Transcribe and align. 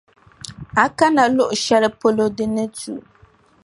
A 0.83 0.85
kana 0.97 1.23
luɣʼ 1.37 1.51
shɛli 1.63 1.89
polo 1.99 2.25
di 2.35 2.45
ni 2.53 2.65
tu. 2.79 2.93